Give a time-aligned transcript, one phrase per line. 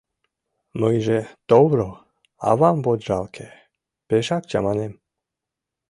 [0.81, 1.19] Мыйже—
[1.49, 1.89] товро,
[2.49, 3.47] авам вот жалке,
[4.07, 4.93] пешак чаманем.